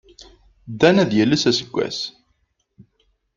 Dan 0.79 0.95
ad 1.03 1.11
yales 1.17 1.43
aseggas! 1.49 1.97